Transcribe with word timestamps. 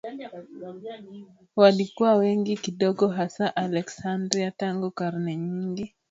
walikuwa 1.55 2.15
wengi 2.15 2.57
kidogo 2.57 3.07
Hasa 3.07 3.55
Aleksandria 3.55 4.51
tangu 4.51 4.91
karne 4.91 5.35
nyingi 5.35 5.55
waliishi 5.81 5.95